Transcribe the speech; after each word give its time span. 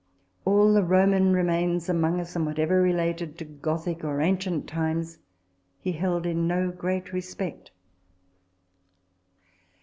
All 0.45 0.73
the 0.73 0.81
Roman 0.81 1.31
remains 1.31 1.87
among 1.87 2.19
us, 2.19 2.35
and 2.35 2.43
whatever 2.43 2.81
related 2.81 3.37
to 3.37 3.45
Gothic 3.45 4.03
or 4.03 4.19
ancient 4.19 4.67
times, 4.67 5.19
he 5.79 5.91
held 5.91 6.25
in 6.25 6.47
no 6.47 6.71
great 6.71 7.13
respect. 7.13 7.69